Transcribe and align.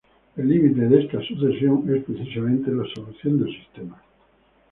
El 0.35 0.49
límite 0.49 0.81
de 0.87 1.01
esta 1.03 1.21
sucesión 1.21 1.83
es 1.95 2.03
precisamente 2.03 2.71
la 2.71 2.85
solución 2.91 3.37
del 3.45 3.55
sistema. 3.55 4.01